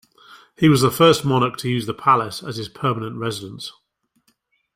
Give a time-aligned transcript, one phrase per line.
[0.57, 3.71] He was the first monarch to use the palace as his permanent residence.